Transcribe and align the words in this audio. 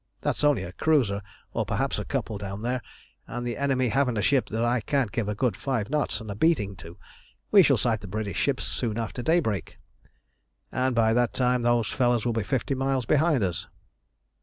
That's 0.21 0.43
only 0.43 0.63
a 0.63 0.71
cruiser, 0.71 1.21
or 1.53 1.63
perhaps 1.63 1.99
a 1.99 2.05
couple, 2.05 2.39
down 2.39 2.63
there, 2.63 2.81
and 3.27 3.45
the 3.45 3.55
enemy 3.55 3.89
haven't 3.89 4.17
a 4.17 4.23
ship 4.23 4.47
that 4.47 4.65
I 4.65 4.81
can't 4.81 5.11
give 5.11 5.29
a 5.29 5.35
good 5.35 5.55
five 5.55 5.91
knots 5.91 6.19
and 6.19 6.31
a 6.31 6.33
beating 6.33 6.75
to. 6.77 6.97
We 7.51 7.61
shall 7.61 7.77
sight 7.77 8.01
the 8.01 8.07
British 8.07 8.37
ships 8.37 8.63
soon 8.63 8.97
after 8.97 9.21
daybreak, 9.21 9.77
and 10.71 10.95
by 10.95 11.13
that 11.13 11.33
time 11.35 11.61
those 11.61 11.89
fellows 11.89 12.25
will 12.25 12.33
be 12.33 12.41
fifty 12.41 12.73
miles 12.73 13.05
behind 13.05 13.43
us." 13.43 13.67